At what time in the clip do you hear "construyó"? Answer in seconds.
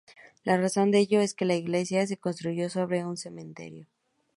2.17-2.71